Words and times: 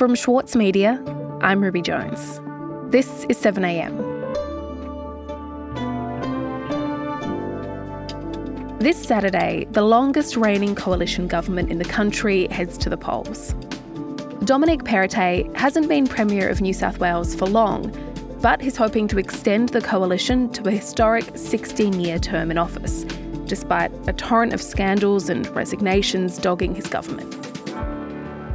From 0.00 0.14
Schwartz 0.14 0.56
Media, 0.56 0.98
I'm 1.42 1.62
Ruby 1.62 1.82
Jones. 1.82 2.40
This 2.90 3.26
is 3.28 3.36
7am. 3.36 3.98
This 8.80 8.96
Saturday, 8.96 9.66
the 9.72 9.82
longest 9.82 10.38
reigning 10.38 10.74
coalition 10.74 11.28
government 11.28 11.70
in 11.70 11.76
the 11.76 11.84
country 11.84 12.48
heads 12.48 12.78
to 12.78 12.88
the 12.88 12.96
polls. 12.96 13.52
Dominic 14.44 14.84
Perrottet 14.84 15.54
hasn't 15.54 15.86
been 15.86 16.06
Premier 16.06 16.48
of 16.48 16.62
New 16.62 16.72
South 16.72 16.98
Wales 16.98 17.34
for 17.34 17.44
long, 17.46 17.92
but 18.40 18.62
he's 18.62 18.78
hoping 18.78 19.06
to 19.08 19.18
extend 19.18 19.68
the 19.68 19.82
coalition 19.82 20.50
to 20.52 20.66
a 20.66 20.70
historic 20.70 21.26
16 21.34 22.00
year 22.00 22.18
term 22.18 22.50
in 22.50 22.56
office, 22.56 23.04
despite 23.44 23.92
a 24.08 24.14
torrent 24.14 24.54
of 24.54 24.62
scandals 24.62 25.28
and 25.28 25.46
resignations 25.48 26.38
dogging 26.38 26.74
his 26.74 26.86
government. 26.86 27.39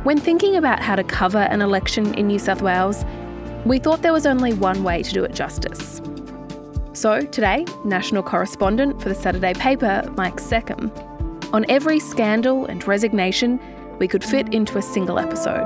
When 0.06 0.20
thinking 0.20 0.56
about 0.56 0.84
how 0.84 0.96
to 0.96 1.04
cover 1.04 1.40
an 1.40 1.64
election 1.64 2.14
in 2.14 2.28
New 2.28 2.38
South 2.38 2.62
Wales, 2.62 3.04
we 3.66 3.80
thought 3.80 4.04
there 4.04 4.14
was 4.14 4.28
only 4.28 4.54
one 4.54 4.84
way 4.84 5.02
to 5.02 5.12
do 5.12 5.24
it 5.24 5.34
justice. 5.34 6.00
So, 6.94 7.22
today, 7.22 7.66
national 7.84 8.22
correspondent 8.22 9.02
for 9.02 9.10
the 9.10 9.16
Saturday 9.16 9.56
paper, 9.56 10.08
Mike 10.16 10.36
Seccombe, 10.36 10.92
on 11.52 11.66
every 11.70 12.00
scandal 12.00 12.68
and 12.68 12.88
resignation 12.88 13.60
we 13.98 14.08
could 14.08 14.24
fit 14.24 14.54
into 14.54 14.78
a 14.78 14.82
single 14.84 15.18
episode. 15.18 15.66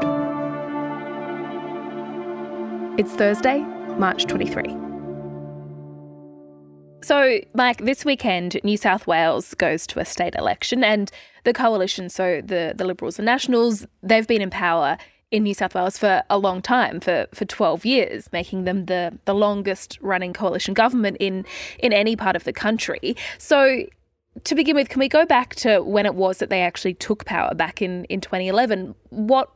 It's 2.98 3.12
Thursday, 3.12 3.60
March 3.98 4.26
23. 4.26 4.89
So, 7.02 7.40
Mike, 7.54 7.86
this 7.86 8.04
weekend, 8.04 8.60
New 8.64 8.78
South 8.78 9.08
Wales 9.08 9.54
goes 9.54 9.88
to 9.88 10.00
a 10.00 10.06
state 10.06 10.36
election, 10.36 10.84
and 10.84 11.10
the 11.46 11.54
coalition, 11.54 12.10
so 12.10 12.42
the, 12.44 12.74
the 12.76 12.86
Liberals 12.86 13.18
and 13.18 13.26
Nationals, 13.26 13.86
they've 14.04 14.28
been 14.28 14.42
in 14.42 14.50
power 14.50 14.98
in 15.32 15.44
New 15.44 15.54
South 15.54 15.76
Wales 15.76 15.98
for 15.98 16.24
a 16.30 16.38
long 16.38 16.62
time, 16.62 17.00
for, 17.00 17.28
for 17.34 17.46
12 17.46 17.86
years, 17.86 18.30
making 18.34 18.66
them 18.66 18.86
the, 18.86 19.18
the 19.26 19.34
longest 19.34 19.98
running 20.02 20.34
coalition 20.34 20.74
government 20.74 21.18
in, 21.20 21.46
in 21.80 21.94
any 21.94 22.16
part 22.16 22.36
of 22.36 22.44
the 22.44 22.54
country. 22.54 23.16
So, 23.38 23.86
to 24.44 24.56
begin 24.56 24.76
with, 24.76 24.90
can 24.90 25.00
we 25.00 25.10
go 25.10 25.26
back 25.26 25.56
to 25.56 25.82
when 25.82 26.06
it 26.06 26.16
was 26.16 26.40
that 26.40 26.50
they 26.50 26.62
actually 26.62 26.94
took 26.96 27.26
power 27.26 27.54
back 27.56 27.82
in, 27.82 28.06
in 28.06 28.22
2011? 28.22 28.94
What 29.10 29.50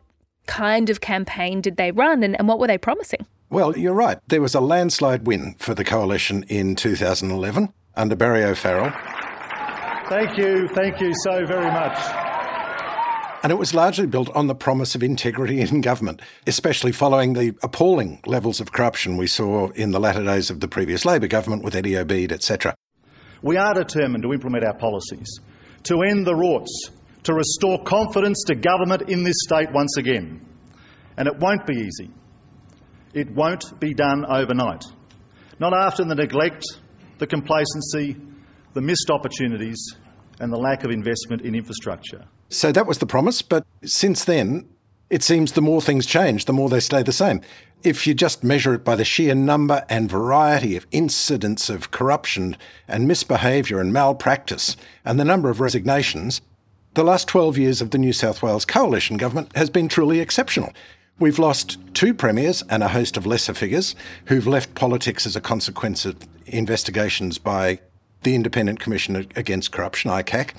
kind 0.48 0.90
of 0.90 1.02
campaign 1.02 1.62
did 1.62 1.78
they 1.78 1.92
run 1.92 2.24
and, 2.24 2.38
and 2.38 2.48
what 2.48 2.60
were 2.60 2.68
they 2.68 2.78
promising? 2.78 3.26
Well, 3.54 3.78
you're 3.78 3.94
right. 3.94 4.18
There 4.30 4.42
was 4.42 4.56
a 4.56 4.60
landslide 4.60 5.28
win 5.28 5.54
for 5.60 5.76
the 5.76 5.84
coalition 5.84 6.42
in 6.50 6.76
2011 6.76 7.72
under 7.96 8.16
Barry 8.16 8.44
O'Farrell. 8.44 8.92
Thank 10.10 10.40
you, 10.40 10.68
thank 10.70 11.00
you 11.00 11.14
so 11.24 11.46
very 11.46 11.70
much. 11.70 11.96
And 13.44 13.52
it 13.52 13.60
was 13.60 13.76
largely 13.76 14.08
built 14.08 14.36
on 14.36 14.48
the 14.48 14.56
promise 14.56 14.96
of 14.96 15.04
integrity 15.04 15.62
in 15.62 15.82
government, 15.82 16.24
especially 16.48 16.92
following 16.92 17.34
the 17.34 17.54
appalling 17.62 18.22
levels 18.26 18.60
of 18.60 18.72
corruption 18.72 19.18
we 19.18 19.28
saw 19.28 19.70
in 19.76 19.92
the 19.92 20.00
latter 20.00 20.24
days 20.24 20.50
of 20.50 20.60
the 20.60 20.68
previous 20.68 21.06
Labor 21.06 21.28
government 21.28 21.64
with 21.64 21.76
Eddie 21.76 21.96
Obeid, 21.96 22.32
etc. 22.32 22.74
We 23.44 23.58
are 23.58 23.76
determined 23.76 24.24
to 24.24 24.34
implement 24.34 24.66
our 24.66 24.74
policies, 24.74 25.30
to 25.84 26.02
end 26.02 26.26
the 26.26 26.34
rorts, 26.34 26.90
to 27.22 27.36
restore 27.36 27.84
confidence 27.84 28.46
to 28.48 28.56
government 28.56 29.12
in 29.12 29.24
this 29.24 29.38
state 29.44 29.72
once 29.72 29.96
again. 29.98 30.44
And 31.18 31.28
it 31.28 31.38
won't 31.38 31.68
be 31.68 31.76
easy. 31.76 32.10
It 33.14 33.30
won't 33.32 33.80
be 33.80 33.94
done 33.94 34.26
overnight. 34.26 34.84
Not 35.60 35.74
after 35.74 36.04
the 36.04 36.16
neglect, 36.16 36.66
the 37.20 37.28
complacency, 37.28 38.18
the 38.74 38.82
missed 38.82 39.12
opportunities, 39.12 39.96
and 40.40 40.52
the 40.52 40.58
lack 40.58 40.84
of 40.84 40.92
investment 40.92 41.44
in 41.44 41.54
infrastructure. 41.54 42.26
So 42.50 42.72
that 42.72 42.88
was 42.88 42.98
the 42.98 43.06
promise, 43.06 43.42
but 43.42 43.66
since 43.84 44.26
then, 44.26 44.68
it 45.10 45.22
seems 45.22 45.52
the 45.52 45.62
more 45.62 45.82
things 45.82 46.08
change, 46.08 46.46
the 46.46 46.54
more 46.54 46.70
they 46.70 46.80
stay 46.80 47.04
the 47.04 47.12
same. 47.12 47.42
If 47.84 48.08
you 48.08 48.14
just 48.14 48.44
measure 48.44 48.74
it 48.74 48.84
by 48.84 48.96
the 48.96 49.06
sheer 49.06 49.36
number 49.36 49.86
and 49.90 50.10
variety 50.10 50.76
of 50.76 50.88
incidents 50.92 51.70
of 51.70 51.92
corruption 51.92 52.58
and 52.88 53.08
misbehaviour 53.08 53.80
and 53.80 53.94
malpractice 53.94 54.76
and 55.06 55.20
the 55.20 55.26
number 55.26 55.50
of 55.50 55.60
resignations, 55.60 56.42
the 56.96 57.04
last 57.04 57.28
12 57.28 57.58
years 57.58 57.82
of 57.82 57.92
the 57.92 57.98
New 57.98 58.14
South 58.14 58.42
Wales 58.42 58.66
coalition 58.66 59.18
government 59.18 59.56
has 59.56 59.70
been 59.70 59.88
truly 59.88 60.20
exceptional. 60.20 60.72
We've 61.24 61.40
lost 61.40 61.78
two 61.94 62.14
premiers 62.14 62.64
and 62.70 62.84
a 62.84 62.90
host 62.90 63.16
of 63.16 63.26
lesser 63.26 63.54
figures 63.54 63.96
who've 64.26 64.46
left 64.46 64.76
politics 64.76 65.26
as 65.26 65.38
a 65.38 65.40
consequence 65.40 66.04
of 66.04 66.18
investigations 66.48 67.38
by 67.38 67.80
the 68.24 68.36
Independent 68.36 68.82
Commission 68.82 69.16
Against 69.38 69.72
Corruption, 69.72 70.12
ICAC. 70.12 70.50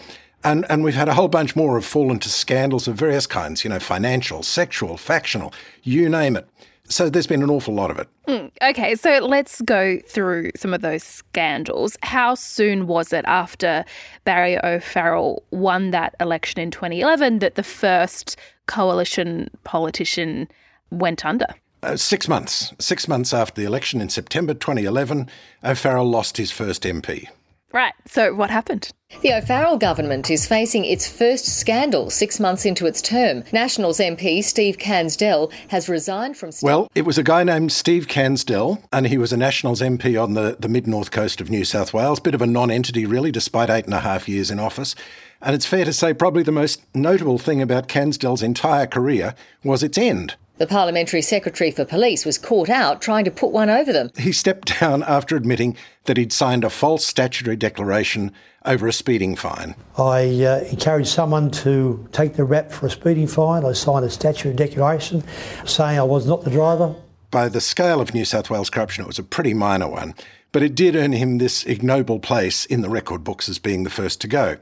And, 0.43 0.65
and 0.71 0.83
we've 0.83 0.95
had 0.95 1.07
a 1.07 1.13
whole 1.13 1.29
bunch 1.29 1.55
more 1.55 1.75
have 1.75 1.85
fallen 1.85 2.19
to 2.21 2.31
scandals 2.31 2.89
of 2.89 2.97
various 2.97 3.27
kinds, 3.27 3.63
you 3.63 3.69
know, 3.69 3.79
financial, 3.79 4.43
sexual, 4.43 4.97
factional, 4.97 5.53
you 5.83 6.09
name 6.09 6.35
it. 6.35 6.49
So 6.89 7.11
there's 7.11 7.27
been 7.27 7.43
an 7.43 7.51
awful 7.51 7.75
lot 7.75 7.91
of 7.91 7.99
it. 7.99 8.09
Mm, 8.27 8.51
okay, 8.63 8.95
so 8.95 9.19
let's 9.19 9.61
go 9.63 9.99
through 10.07 10.51
some 10.57 10.73
of 10.73 10.81
those 10.81 11.03
scandals. 11.03 11.99
How 12.03 12.35
soon 12.35 12.87
was 12.87 13.13
it 13.13 13.27
after 13.27 13.85
Barry 14.25 14.59
O'Farrell 14.65 15.43
won 15.51 15.91
that 15.91 16.15
election 16.21 16.61
in 16.61 16.71
2011 16.71 17.41
that 17.41 17.55
the 17.55 17.63
first 17.63 18.39
coalition 18.67 19.51
politician 19.65 20.49
went 20.91 21.25
under? 21.25 21.47
Uh, 21.83 21.97
six 21.97 22.29
months. 22.29 22.73
Six 22.79 23.07
months 23.09 23.35
after 23.35 23.61
the 23.61 23.67
election 23.67 24.01
in 24.01 24.09
September 24.09 24.55
2011, 24.55 25.29
O'Farrell 25.63 26.09
lost 26.09 26.39
his 26.39 26.51
first 26.51 26.83
MP. 26.85 27.29
Right. 27.75 27.93
So 28.07 28.33
what 28.35 28.51
happened? 28.51 28.93
The 29.23 29.33
O'Farrell 29.33 29.79
government 29.79 30.31
is 30.31 30.47
facing 30.47 30.85
its 30.85 31.09
first 31.09 31.47
scandal 31.47 32.09
six 32.09 32.39
months 32.39 32.65
into 32.65 32.87
its 32.87 33.03
term. 33.03 33.43
Nationals 33.53 33.99
MP 33.99 34.45
Steve 34.45 34.79
Cansdell 34.79 35.53
has 35.69 35.89
resigned 35.89 36.37
from. 36.37 36.51
Well, 36.63 36.89
it 36.95 37.03
was 37.03 37.19
a 37.19 37.25
guy 37.25 37.43
named 37.43 37.73
Steve 37.73 38.07
Cansdell, 38.07 38.81
and 38.93 39.09
he 39.09 39.19
was 39.19 39.33
a 39.33 39.37
Nationals 39.37 39.81
MP 39.81 40.23
on 40.23 40.35
the, 40.35 40.57
the 40.59 40.69
mid 40.69 40.87
north 40.87 41.11
coast 41.11 41.41
of 41.41 41.51
New 41.51 41.65
South 41.65 41.93
Wales. 41.93 42.21
Bit 42.21 42.37
of 42.37 42.43
a 42.43 42.47
non 42.47 42.71
entity, 42.71 43.07
really, 43.07 43.33
despite 43.33 43.71
eight 43.71 43.87
and 43.87 43.95
a 43.95 44.01
half 44.01 44.29
years 44.29 44.53
in 44.53 44.61
office. 44.61 44.95
And 45.45 45.55
it's 45.55 45.67
fair 45.67 45.85
to 45.85 45.93
say, 45.93 46.15
probably 46.15 46.43
the 46.43 46.53
most 46.53 46.83
notable 46.95 47.37
thing 47.37 47.61
about 47.61 47.87
Cansdell's 47.87 48.43
entire 48.43 48.87
career 48.87 49.35
was 49.63 49.83
its 49.83 49.99
end. 49.99 50.37
The 50.57 50.67
Parliamentary 50.67 51.21
Secretary 51.21 51.71
for 51.71 51.85
Police 51.85 52.25
was 52.25 52.39
caught 52.39 52.71
out 52.71 53.03
trying 53.03 53.27
to 53.27 53.31
put 53.31 53.53
one 53.53 53.69
over 53.69 53.93
them. 53.93 54.11
He 54.17 54.33
stepped 54.33 54.81
down 54.81 55.03
after 55.03 55.37
admitting 55.37 55.77
that 56.05 56.17
he'd 56.17 56.33
signed 56.33 56.65
a 56.65 56.71
false 56.71 57.05
statutory 57.05 57.57
declaration 57.57 58.33
over 58.65 58.87
a 58.87 58.93
speeding 58.93 59.37
fine. 59.37 59.75
I 59.99 60.45
uh, 60.45 60.61
encouraged 60.71 61.09
someone 61.09 61.51
to 61.51 62.09
take 62.13 62.35
the 62.35 62.45
rap 62.45 62.73
for 62.73 62.87
a 62.87 62.91
speeding 62.91 63.27
fine. 63.27 63.67
I 63.67 63.73
signed 63.73 64.07
a 64.07 64.11
statutory 64.11 64.55
declaration 64.55 65.23
saying 65.67 65.99
I 65.99 66.05
was 66.05 66.27
not 66.27 66.45
the 66.45 66.51
driver. 66.51 66.95
By 67.31 67.51
the 67.51 67.61
scale 67.61 68.01
of 68.01 68.15
New 68.15 68.25
South 68.25 68.49
Wales 68.49 68.71
corruption, 68.71 69.05
it 69.05 69.09
was 69.09 69.19
a 69.19 69.25
pretty 69.25 69.53
minor 69.53 69.89
one, 69.89 70.15
but 70.53 70.63
it 70.63 70.75
did 70.75 70.97
earn 70.97 71.13
him 71.13 71.37
this 71.37 71.65
ignoble 71.65 72.21
place 72.21 72.65
in 72.65 72.81
the 72.81 72.89
record 72.89 73.25
books 73.25 73.47
as 73.51 73.59
being 73.59 73.85
the 73.85 73.91
first 73.91 74.23
to 74.23 74.29
go. 74.29 74.57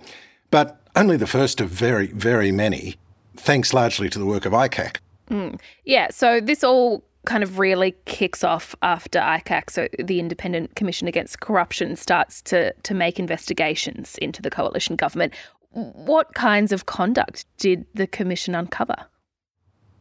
But 0.52 0.78
only 0.94 1.16
the 1.16 1.26
first 1.26 1.60
of 1.60 1.70
very, 1.70 2.08
very 2.08 2.52
many, 2.52 2.96
thanks 3.36 3.72
largely 3.72 4.08
to 4.10 4.18
the 4.18 4.26
work 4.26 4.44
of 4.44 4.52
ICAC. 4.52 4.98
Mm. 5.30 5.58
Yeah, 5.84 6.08
so 6.10 6.40
this 6.40 6.62
all 6.62 7.02
kind 7.24 7.42
of 7.42 7.58
really 7.58 7.94
kicks 8.04 8.44
off 8.44 8.76
after 8.82 9.18
ICAC, 9.18 9.70
so 9.70 9.88
the 9.98 10.20
Independent 10.20 10.76
Commission 10.76 11.08
Against 11.08 11.40
Corruption, 11.40 11.96
starts 11.96 12.42
to, 12.42 12.72
to 12.74 12.94
make 12.94 13.18
investigations 13.18 14.18
into 14.18 14.42
the 14.42 14.50
coalition 14.50 14.94
government. 14.94 15.32
What 15.70 16.34
kinds 16.34 16.70
of 16.70 16.84
conduct 16.84 17.46
did 17.56 17.86
the 17.94 18.06
Commission 18.06 18.54
uncover? 18.54 18.96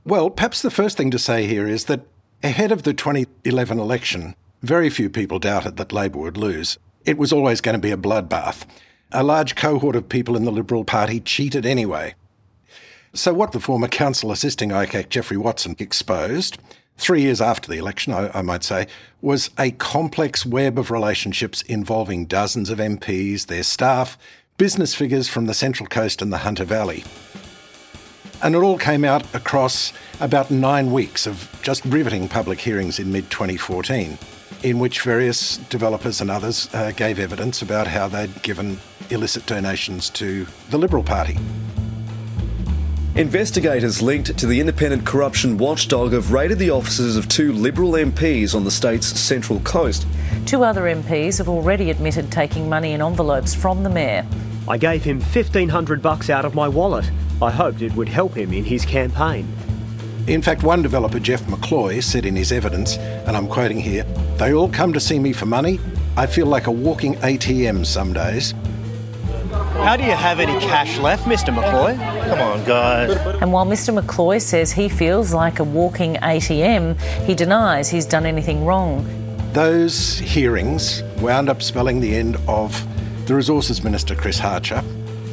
Well, 0.04 0.30
perhaps 0.30 0.62
the 0.62 0.72
first 0.72 0.98
thing 0.98 1.12
to 1.12 1.20
say 1.20 1.48
here 1.48 1.68
is 1.68 1.86
that 1.86 2.02
ahead 2.44 2.74
of 2.74 2.84
the 2.84 2.94
2011 2.94 3.80
election, 3.80 4.36
very 4.64 4.90
few 4.90 5.10
people 5.10 5.40
doubted 5.40 5.78
that 5.78 5.94
Labor 5.94 6.20
would 6.20 6.36
lose. 6.36 6.78
It 7.06 7.18
was 7.18 7.32
always 7.32 7.62
going 7.62 7.76
to 7.76 7.80
be 7.80 7.92
a 7.92 7.98
bloodbath. 7.98 8.66
A 9.12 9.24
large 9.24 9.56
cohort 9.56 9.96
of 9.96 10.08
people 10.08 10.38
in 10.38 10.46
the 10.46 10.52
Liberal 10.52 10.86
Party 10.86 11.20
cheated 11.20 11.66
anyway. 11.66 12.16
So, 13.14 13.34
what 13.34 13.52
the 13.52 13.60
former 13.60 13.90
counsel 13.90 14.32
assisting 14.32 14.70
ICAC, 14.70 15.10
Geoffrey 15.10 15.36
Watson, 15.36 15.76
exposed, 15.80 16.58
three 16.98 17.24
years 17.24 17.42
after 17.42 17.70
the 17.70 17.78
election, 17.78 18.14
I, 18.14 18.32
I, 18.34 18.42
might 18.42 18.64
say, 18.64 18.88
was 19.22 19.50
a 19.60 19.72
complex 19.72 20.46
web 20.46 20.80
of 20.80 20.92
relationships 20.92 21.62
involving 21.64 22.26
dozens 22.26 22.70
of 22.70 22.78
MPs, 22.78 23.48
their 23.48 23.64
staff, 23.64 24.18
business 24.58 24.96
figures 24.96 25.28
from 25.28 25.46
the 25.46 25.54
Central 25.54 25.88
Coast 25.88 26.22
and 26.22 26.32
the 26.32 26.38
Hunter 26.38 26.64
Valley. 26.64 27.04
And 28.42 28.56
it 28.56 28.60
all 28.60 28.78
came 28.78 29.04
out 29.04 29.24
across 29.36 29.92
about 30.22 30.52
nine 30.52 30.92
weeks 30.92 31.28
of 31.28 31.50
just 31.62 31.84
riveting 31.84 32.30
public 32.30 32.60
hearings 32.60 32.98
in 32.98 33.12
mid 33.12 33.30
2014, 33.30 34.18
in 34.64 34.80
which 34.80 35.02
various 35.02 35.58
developers 35.58 36.22
and 36.22 36.30
others 36.30 36.70
uh, 36.74 36.92
gave 36.92 37.20
evidence 37.20 37.62
about 37.62 37.88
how 37.88 38.08
they'd 38.08 38.42
given 38.42 38.80
illicit 39.10 39.46
donations 39.46 40.10
to 40.10 40.46
the 40.70 40.78
Liberal 40.78 41.04
Party. 41.04 41.38
Investigators 43.16 44.02
linked 44.02 44.38
to 44.38 44.48
the 44.48 44.62
independent 44.62 45.06
corruption 45.06 45.58
watchdog 45.58 46.14
have 46.14 46.32
raided 46.32 46.58
the 46.60 46.70
offices 46.70 47.18
of 47.18 47.28
two 47.28 47.52
Liberal 47.52 47.92
MPs 47.92 48.56
on 48.56 48.64
the 48.64 48.72
state's 48.72 49.08
central 49.08 49.60
coast. 49.62 50.08
Two 50.46 50.64
other 50.64 50.84
MPs 50.84 51.38
have 51.38 51.50
already 51.50 51.92
admitted 51.92 52.32
taking 52.32 52.70
money 52.70 52.94
in 52.94 53.02
envelopes 53.02 53.54
from 53.54 53.84
the 53.84 53.90
mayor. 53.90 54.26
I 54.66 54.78
gave 54.78 55.04
him 55.04 55.20
1500 55.20 56.02
bucks 56.02 56.30
out 56.30 56.46
of 56.46 56.56
my 56.56 56.70
wallet. 56.70 57.12
I 57.42 57.52
hoped 57.52 57.82
it 57.82 57.94
would 57.96 58.08
help 58.08 58.38
him 58.38 58.54
in 58.54 58.64
his 58.64 58.86
campaign. 58.86 59.46
In 60.28 60.42
fact, 60.42 60.64
one 60.64 60.82
developer, 60.82 61.20
Jeff 61.20 61.42
McCloy, 61.44 62.02
said 62.04 62.26
in 62.26 62.36
his 62.36 62.52
evidence, 62.52 62.98
and 62.98 63.36
I'm 63.36 63.48
quoting 63.48 63.80
here, 63.80 64.04
they 64.38 64.54
all 64.54 64.70
come 64.70 64.94
to 64.94 65.00
see 65.00 65.18
me 65.18 65.34
for 65.34 65.48
money. 65.48 65.80
I 66.16 66.28
feel 66.28 66.46
like 66.46 66.68
a 66.68 66.72
walking 66.72 67.16
ATM 67.16 67.86
some 67.86 68.14
days. 68.14 68.54
How 69.52 69.98
do 69.98 70.04
you 70.04 70.12
have 70.12 70.40
any 70.40 70.60
cash 70.60 71.00
left, 71.00 71.26
Mr. 71.26 71.54
McCloy? 71.54 71.98
Come 72.30 72.40
on, 72.40 72.64
guys. 72.66 73.12
And 73.42 73.52
while 73.52 73.66
Mr. 73.66 74.00
McCloy 74.00 74.40
says 74.42 74.72
he 74.72 74.90
feels 74.90 75.34
like 75.34 75.60
a 75.60 75.64
walking 75.64 76.16
ATM, 76.16 77.02
he 77.26 77.34
denies 77.34 77.90
he's 77.90 78.06
done 78.06 78.26
anything 78.26 78.64
wrong. 78.64 79.06
Those 79.54 80.20
hearings 80.20 81.02
wound 81.20 81.50
up 81.50 81.64
spelling 81.64 82.00
the 82.00 82.16
end 82.16 82.38
of 82.48 82.86
the 83.26 83.34
Resources 83.34 83.84
Minister, 83.84 84.16
Chris 84.16 84.40
Hartcher, 84.40 84.82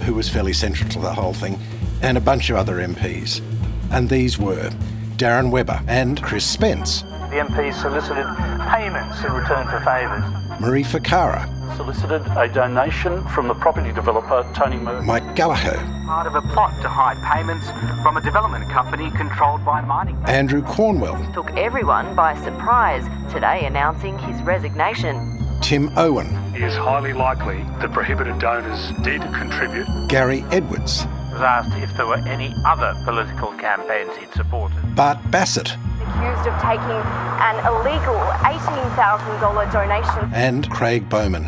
who 0.02 0.14
was 0.14 0.28
fairly 0.28 0.54
central 0.54 0.88
to 0.90 0.98
the 0.98 1.12
whole 1.12 1.34
thing, 1.34 1.58
and 2.00 2.16
a 2.16 2.20
bunch 2.20 2.48
of 2.48 2.56
other 2.56 2.76
MPs. 2.76 3.42
And 3.90 4.08
these 4.08 4.38
were 4.38 4.70
Darren 5.16 5.50
Webber 5.50 5.80
and 5.88 6.22
Chris 6.22 6.44
Spence. 6.44 7.02
The 7.02 7.44
MPs 7.44 7.80
solicited 7.80 8.26
payments 8.70 9.22
in 9.24 9.32
return 9.32 9.66
for 9.68 9.80
favours. 9.80 10.60
Marie 10.60 10.82
Ficarra, 10.84 11.46
solicited 11.76 12.22
a 12.36 12.48
donation 12.48 13.22
from 13.28 13.46
the 13.46 13.54
property 13.54 13.92
developer 13.92 14.44
Tony 14.54 14.76
Murphy. 14.76 15.06
Mike 15.06 15.36
Gallagher, 15.36 15.76
Part 16.06 16.26
of 16.26 16.34
a 16.34 16.40
plot 16.52 16.72
to 16.82 16.88
hide 16.88 17.16
payments 17.32 17.66
from 18.02 18.16
a 18.16 18.20
development 18.22 18.68
company 18.70 19.10
controlled 19.10 19.64
by 19.64 19.80
mining. 19.82 20.16
Andrew 20.26 20.62
Cornwell, 20.62 21.16
Took 21.34 21.50
everyone 21.56 22.16
by 22.16 22.34
surprise 22.42 23.04
today 23.32 23.66
announcing 23.66 24.18
his 24.18 24.40
resignation. 24.42 25.38
Tim 25.60 25.90
Owen, 25.98 26.26
It 26.54 26.62
is 26.62 26.74
highly 26.74 27.12
likely 27.12 27.58
that 27.80 27.92
prohibited 27.92 28.38
donors 28.38 28.90
did 29.02 29.20
contribute. 29.34 29.86
Gary 30.08 30.44
Edwards, 30.50 31.04
Was 31.38 31.44
asked 31.44 31.78
if 31.80 31.96
there 31.96 32.08
were 32.08 32.18
any 32.26 32.52
other 32.66 33.00
political 33.04 33.52
campaigns 33.52 34.10
he'd 34.16 34.32
supported. 34.32 34.76
Bart 34.96 35.18
Bassett, 35.30 35.68
accused 35.68 36.48
of 36.48 36.60
taking 36.60 36.98
an 37.38 37.64
illegal 37.64 38.18
$18,000 38.42 39.72
donation. 39.72 40.34
and 40.34 40.68
Craig 40.68 41.08
Baumann. 41.08 41.44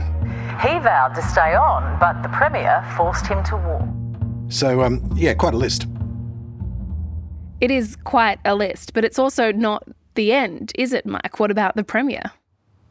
He 0.62 0.78
vowed 0.78 1.14
to 1.16 1.22
stay 1.22 1.56
on, 1.56 1.98
but 1.98 2.22
the 2.22 2.28
Premier 2.28 2.86
forced 2.96 3.26
him 3.26 3.42
to 3.42 3.56
walk. 3.56 3.82
So, 4.48 4.82
um, 4.82 5.10
yeah, 5.16 5.34
quite 5.34 5.54
a 5.54 5.56
list. 5.56 5.88
It 7.60 7.72
is 7.72 7.96
quite 8.04 8.38
a 8.44 8.54
list, 8.54 8.94
but 8.94 9.04
it's 9.04 9.18
also 9.18 9.50
not 9.50 9.82
the 10.14 10.32
end, 10.32 10.70
is 10.76 10.92
it, 10.92 11.04
Mike? 11.04 11.40
What 11.40 11.50
about 11.50 11.74
the 11.74 11.82
Premier? 11.82 12.30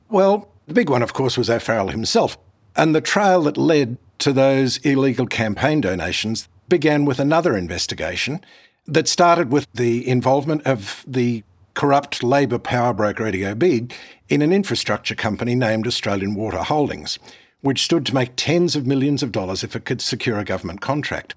Well, 0.09 0.51
the 0.67 0.73
big 0.73 0.89
one, 0.89 1.01
of 1.01 1.13
course, 1.13 1.37
was 1.37 1.49
O'Farrell 1.49 1.87
himself. 1.87 2.37
And 2.75 2.93
the 2.93 2.99
trail 2.99 3.43
that 3.43 3.55
led 3.55 3.97
to 4.17 4.33
those 4.33 4.79
illegal 4.79 5.27
campaign 5.27 5.79
donations 5.79 6.49
began 6.69 7.05
with 7.05 7.19
another 7.19 7.57
investigation 7.57 8.39
that 8.85 9.07
started 9.07 9.51
with 9.51 9.67
the 9.73 10.07
involvement 10.07 10.65
of 10.65 11.03
the 11.07 11.43
corrupt 11.73 12.23
Labor 12.23 12.59
power 12.59 12.93
broker 12.93 13.25
Eddie 13.25 13.87
in 14.29 14.41
an 14.41 14.51
infrastructure 14.51 15.15
company 15.15 15.55
named 15.55 15.87
Australian 15.87 16.35
Water 16.35 16.63
Holdings, 16.63 17.19
which 17.61 17.83
stood 17.83 18.05
to 18.05 18.15
make 18.15 18.31
tens 18.35 18.75
of 18.75 18.87
millions 18.87 19.23
of 19.23 19.31
dollars 19.31 19.63
if 19.63 19.75
it 19.75 19.85
could 19.85 20.01
secure 20.01 20.39
a 20.39 20.45
government 20.45 20.81
contract. 20.81 21.35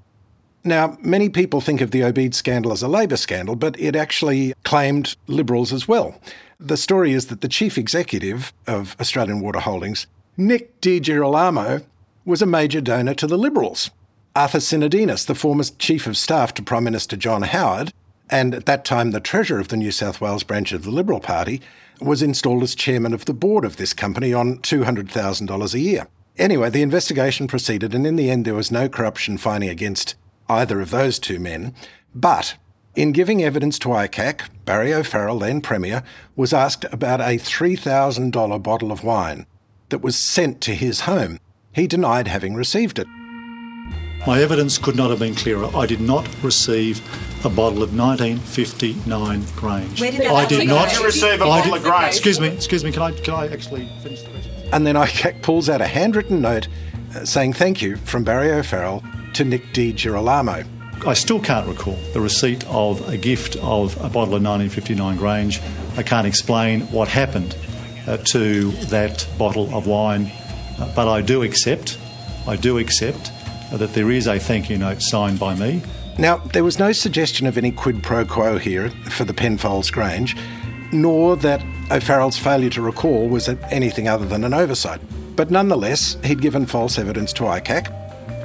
Now, 0.64 0.96
many 1.00 1.28
people 1.28 1.60
think 1.60 1.80
of 1.80 1.90
the 1.90 2.02
Obeid 2.02 2.34
scandal 2.34 2.72
as 2.72 2.82
a 2.82 2.88
Labor 2.88 3.16
scandal, 3.16 3.56
but 3.56 3.78
it 3.80 3.96
actually 3.96 4.54
claimed 4.62 5.16
Liberals 5.26 5.72
as 5.72 5.88
well. 5.88 6.20
The 6.60 6.76
story 6.76 7.12
is 7.12 7.26
that 7.26 7.40
the 7.40 7.48
chief 7.48 7.76
executive 7.76 8.52
of 8.68 8.96
Australian 9.00 9.40
Water 9.40 9.58
Holdings, 9.58 10.06
Nick 10.36 10.80
Di 10.80 11.00
Girolamo, 11.00 11.82
was 12.24 12.42
a 12.42 12.46
major 12.46 12.80
donor 12.80 13.14
to 13.14 13.26
the 13.26 13.36
Liberals. 13.36 13.90
Arthur 14.34 14.58
Sinodinos, 14.58 15.26
the 15.26 15.34
former 15.34 15.64
chief 15.64 16.06
of 16.06 16.16
staff 16.16 16.54
to 16.54 16.62
Prime 16.62 16.84
Minister 16.84 17.16
John 17.16 17.42
Howard, 17.42 17.92
and 18.30 18.54
at 18.54 18.64
that 18.64 18.82
time 18.82 19.10
the 19.10 19.20
treasurer 19.20 19.60
of 19.60 19.68
the 19.68 19.76
New 19.76 19.90
South 19.90 20.22
Wales 20.22 20.42
branch 20.42 20.72
of 20.72 20.84
the 20.84 20.90
Liberal 20.90 21.20
Party, 21.20 21.60
was 22.00 22.22
installed 22.22 22.62
as 22.62 22.74
chairman 22.74 23.12
of 23.12 23.26
the 23.26 23.34
board 23.34 23.62
of 23.66 23.76
this 23.76 23.92
company 23.92 24.32
on 24.32 24.56
$200,000 24.60 25.74
a 25.74 25.78
year. 25.78 26.08
Anyway, 26.38 26.70
the 26.70 26.80
investigation 26.80 27.46
proceeded, 27.46 27.94
and 27.94 28.06
in 28.06 28.16
the 28.16 28.30
end, 28.30 28.46
there 28.46 28.54
was 28.54 28.72
no 28.72 28.88
corruption 28.88 29.36
finding 29.36 29.68
against 29.68 30.14
either 30.48 30.80
of 30.80 30.90
those 30.90 31.18
two 31.18 31.38
men. 31.38 31.74
But 32.14 32.56
in 32.96 33.12
giving 33.12 33.44
evidence 33.44 33.78
to 33.80 33.88
ICAC, 33.88 34.48
Barry 34.64 34.94
O'Farrell, 34.94 35.40
then 35.40 35.60
Premier, 35.60 36.02
was 36.36 36.54
asked 36.54 36.86
about 36.90 37.20
a 37.20 37.36
$3,000 37.36 38.62
bottle 38.62 38.92
of 38.92 39.04
wine 39.04 39.44
that 39.90 40.02
was 40.02 40.16
sent 40.16 40.62
to 40.62 40.74
his 40.74 41.00
home. 41.00 41.38
He 41.74 41.86
denied 41.86 42.28
having 42.28 42.54
received 42.54 42.98
it. 42.98 43.06
My 44.24 44.40
evidence 44.40 44.78
could 44.78 44.94
not 44.94 45.10
have 45.10 45.18
been 45.18 45.34
clearer. 45.34 45.68
I 45.74 45.84
did 45.84 46.00
not 46.00 46.28
receive 46.44 47.00
a 47.44 47.48
bottle 47.48 47.82
of 47.82 47.96
1959 47.96 49.44
Grange. 49.56 50.00
Where 50.00 50.12
did 50.12 50.20
that 50.20 50.30
I 50.30 50.46
did 50.46 50.68
not? 50.68 50.92
You 50.96 51.04
receive 51.04 51.40
a 51.40 51.44
I 51.44 51.58
bottle 51.58 51.74
of 51.74 51.82
Grange. 51.82 52.14
Excuse 52.14 52.38
me, 52.38 52.46
excuse 52.46 52.84
me. 52.84 52.92
Can 52.92 53.02
I 53.02 53.10
can 53.10 53.34
I 53.34 53.48
actually 53.48 53.88
finish 54.00 54.22
the 54.22 54.30
question? 54.30 54.52
And 54.72 54.86
then 54.86 54.94
ICAC 54.94 55.42
pulls 55.42 55.68
out 55.68 55.80
a 55.80 55.88
handwritten 55.88 56.40
note 56.40 56.68
uh, 57.16 57.24
saying 57.24 57.54
thank 57.54 57.82
you 57.82 57.96
from 57.96 58.22
Barry 58.22 58.52
O'Farrell 58.52 59.02
to 59.34 59.44
Nick 59.44 59.72
Di 59.72 59.92
Girolamo. 59.92 60.62
I 61.04 61.14
still 61.14 61.40
can't 61.40 61.66
recall 61.66 61.98
the 62.12 62.20
receipt 62.20 62.64
of 62.68 63.08
a 63.08 63.16
gift 63.16 63.56
of 63.56 63.96
a 63.96 64.08
bottle 64.08 64.36
of 64.36 64.42
1959 64.44 65.16
Grange. 65.16 65.60
I 65.96 66.04
can't 66.04 66.28
explain 66.28 66.82
what 66.92 67.08
happened 67.08 67.56
uh, 68.06 68.18
to 68.18 68.70
that 68.86 69.26
bottle 69.36 69.74
of 69.74 69.88
wine, 69.88 70.30
uh, 70.78 70.92
but 70.94 71.08
I 71.08 71.22
do 71.22 71.42
accept, 71.42 71.98
I 72.46 72.54
do 72.54 72.78
accept 72.78 73.32
Uh, 73.72 73.78
that 73.78 73.94
there 73.94 74.10
is 74.10 74.26
a 74.26 74.38
thank 74.38 74.68
you 74.68 74.76
note 74.76 75.00
signed 75.00 75.38
by 75.38 75.54
me. 75.54 75.80
Now, 76.18 76.36
there 76.36 76.62
was 76.62 76.78
no 76.78 76.92
suggestion 76.92 77.46
of 77.46 77.56
any 77.56 77.72
quid 77.72 78.02
pro 78.02 78.24
quo 78.24 78.58
here 78.58 78.90
for 79.08 79.24
the 79.24 79.32
Penfolds 79.32 79.90
Grange, 79.90 80.36
nor 80.92 81.36
that 81.36 81.64
O'Farrell's 81.90 82.36
failure 82.36 82.68
to 82.70 82.82
recall 82.82 83.28
was 83.28 83.48
anything 83.70 84.08
other 84.08 84.26
than 84.26 84.44
an 84.44 84.52
oversight. 84.52 85.00
But 85.36 85.50
nonetheless, 85.50 86.18
he'd 86.22 86.42
given 86.42 86.66
false 86.66 86.98
evidence 86.98 87.32
to 87.34 87.44
ICAC, 87.44 87.90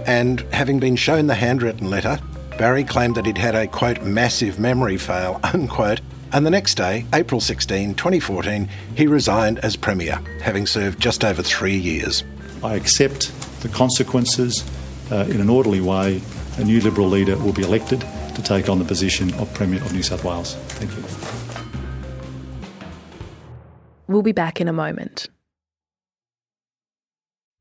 and 0.07 0.41
having 0.53 0.79
been 0.79 0.95
shown 0.95 1.27
the 1.27 1.35
handwritten 1.35 1.89
letter, 1.89 2.19
Barry 2.57 2.85
claimed 2.85 3.15
that 3.15 3.25
he'd 3.25 3.37
had 3.37 3.53
a 3.53 3.67
quote 3.67 4.01
massive 4.03 4.59
memory 4.59 4.97
fail, 4.97 5.41
unquote, 5.43 5.99
and 6.31 6.45
the 6.45 6.49
next 6.49 6.75
day, 6.75 7.05
April 7.13 7.41
16, 7.41 7.95
2014, 7.95 8.69
he 8.95 9.07
resigned 9.07 9.59
as 9.59 9.75
Premier, 9.75 10.21
having 10.41 10.65
served 10.65 11.01
just 11.01 11.25
over 11.25 11.41
three 11.41 11.77
years. 11.77 12.23
I 12.63 12.75
accept 12.75 13.31
the 13.61 13.69
consequences 13.69 14.63
uh, 15.11 15.25
in 15.29 15.41
an 15.41 15.49
orderly 15.49 15.81
way. 15.81 16.21
A 16.57 16.63
new 16.63 16.81
Liberal 16.81 17.07
leader 17.07 17.37
will 17.37 17.53
be 17.53 17.63
elected 17.63 18.01
to 18.35 18.41
take 18.41 18.69
on 18.69 18.79
the 18.79 18.85
position 18.85 19.33
of 19.35 19.53
Premier 19.53 19.81
of 19.81 19.93
New 19.93 20.03
South 20.03 20.23
Wales. 20.23 20.55
Thank 20.69 20.91
you. 20.95 21.03
We'll 24.07 24.21
be 24.21 24.31
back 24.31 24.61
in 24.61 24.67
a 24.67 24.73
moment. 24.73 25.27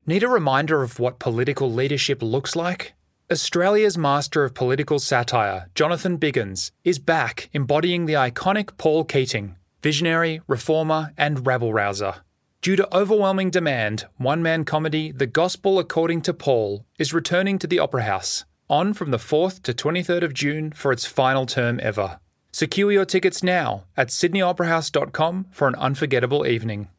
Need 0.05 0.23
a 0.23 0.29
reminder 0.29 0.83
of 0.83 0.99
what 0.99 1.19
political 1.19 1.71
leadership 1.71 2.23
looks 2.23 2.55
like? 2.55 2.93
Australia's 3.29 3.97
master 3.97 4.45
of 4.45 4.53
political 4.53 4.99
satire, 4.99 5.69
Jonathan 5.75 6.17
Biggins, 6.17 6.71
is 6.85 6.97
back 6.97 7.49
embodying 7.51 8.05
the 8.05 8.13
iconic 8.13 8.77
Paul 8.77 9.03
Keating, 9.03 9.57
visionary, 9.83 10.39
reformer, 10.47 11.11
and 11.17 11.45
rabble 11.45 11.73
rouser. 11.73 12.21
Due 12.61 12.75
to 12.75 12.95
overwhelming 12.95 13.51
demand, 13.51 14.07
one 14.17 14.41
man 14.41 14.65
comedy 14.65 15.11
The 15.11 15.27
Gospel 15.27 15.77
According 15.77 16.23
to 16.23 16.33
Paul 16.33 16.85
is 16.97 17.13
returning 17.13 17.59
to 17.59 17.67
the 17.67 17.79
Opera 17.79 18.03
House, 18.03 18.45
on 18.67 18.93
from 18.93 19.11
the 19.11 19.17
4th 19.17 19.61
to 19.63 19.73
23rd 19.73 20.23
of 20.23 20.33
June 20.33 20.71
for 20.71 20.91
its 20.91 21.05
final 21.05 21.45
term 21.45 21.79
ever. 21.83 22.19
Secure 22.51 22.91
your 22.91 23.05
tickets 23.05 23.43
now 23.43 23.85
at 23.95 24.07
sydneyoperahouse.com 24.07 25.47
for 25.51 25.67
an 25.67 25.75
unforgettable 25.75 26.47
evening. 26.47 26.89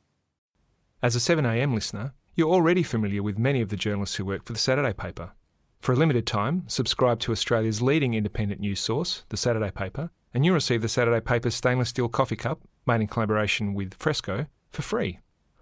As 1.03 1.17
a 1.17 1.19
7am 1.19 1.75
listener, 1.75 2.15
you're 2.37 2.49
already 2.49 2.85
familiar 2.85 3.23
with 3.23 3.37
many 3.39 3.61
of 3.61 3.69
the 3.69 3.77
journalists 3.77 4.17
who 4.17 4.25
work 4.25 4.45
for 4.45 4.53
the 4.53 4.59
Saturday 4.61 4.93
paper. 4.93 5.33
For 5.81 5.93
a 5.93 5.97
limited 5.97 6.27
time, 6.27 6.65
subscribe 6.69 7.19
to 7.21 7.33
Australia's 7.33 7.83
leading 7.83 8.15
independent 8.15 8.61
news 8.61 8.79
source, 8.79 9.25
the 9.29 9.37
Saturday 9.37 9.73
paper, 9.73 10.11
and 10.33 10.45
you'll 10.45 10.55
receive 10.55 10.83
the 10.83 10.89
Saturday 10.89 11.21
paper's 11.21 11.57
stainless 11.57 11.89
steel 11.89 12.09
coffee 12.09 12.37
cup, 12.37 12.61
made 12.87 13.01
in 13.01 13.09
collaboration 13.09 13.75
with 13.75 13.95
Fresco, 13.95 14.47
for 14.71 14.83
free. 14.83 15.19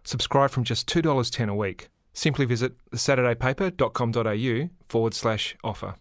Subscribe 0.07 0.51
from 0.51 0.63
just 0.63 0.89
$2.10 0.89 1.49
a 1.49 1.55
week. 1.55 1.89
Simply 2.13 2.47
visit 2.47 2.73
thesaturdaypaper.com.au 2.93 4.71
forward 4.89 5.15
slash 5.15 5.57
offer. 5.65 5.97